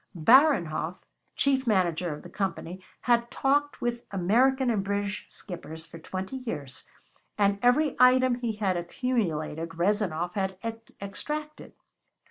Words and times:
Baranhov, 0.17 0.97
chief 1.35 1.67
manager 1.67 2.11
of 2.11 2.23
the 2.23 2.29
Company, 2.31 2.83
had 3.01 3.29
talked 3.29 3.81
with 3.81 4.03
American 4.09 4.71
and 4.71 4.83
British 4.83 5.27
skippers 5.29 5.85
for 5.85 5.99
twenty 5.99 6.37
years, 6.37 6.85
and 7.37 7.59
every 7.61 7.95
item 7.99 8.33
he 8.33 8.53
had 8.53 8.77
accumulated 8.77 9.75
Rezanov 9.77 10.33
had 10.33 10.57
extracted. 10.99 11.73